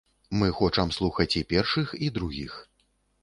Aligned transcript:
Мы 0.43 0.47
хочам 0.59 0.93
слухаць 0.97 1.37
і 1.41 1.45
першых 1.53 1.93
і 2.07 2.09
другіх. 2.17 2.57